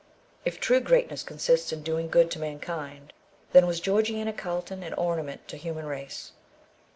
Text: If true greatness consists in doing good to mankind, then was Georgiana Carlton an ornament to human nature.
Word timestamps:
If 0.45 0.59
true 0.59 0.79
greatness 0.79 1.21
consists 1.21 1.71
in 1.71 1.83
doing 1.83 2.09
good 2.09 2.31
to 2.31 2.39
mankind, 2.39 3.13
then 3.51 3.67
was 3.67 3.79
Georgiana 3.79 4.33
Carlton 4.33 4.81
an 4.81 4.95
ornament 4.95 5.47
to 5.49 5.57
human 5.57 5.87
nature. 5.87 6.31